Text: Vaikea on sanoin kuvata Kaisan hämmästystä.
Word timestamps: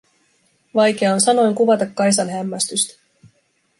Vaikea 0.79 1.13
on 1.13 1.21
sanoin 1.21 1.55
kuvata 1.55 1.85
Kaisan 1.85 2.29
hämmästystä. 2.29 2.99